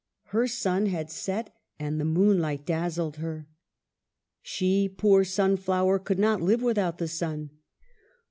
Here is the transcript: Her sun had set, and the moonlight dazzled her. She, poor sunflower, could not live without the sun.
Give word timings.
Her 0.29 0.47
sun 0.47 0.87
had 0.87 1.11
set, 1.11 1.53
and 1.77 2.01
the 2.01 2.05
moonlight 2.05 2.65
dazzled 2.65 3.17
her. 3.17 3.47
She, 4.41 4.89
poor 4.89 5.23
sunflower, 5.23 5.99
could 5.99 6.17
not 6.17 6.41
live 6.41 6.63
without 6.63 6.97
the 6.97 7.07
sun. 7.07 7.51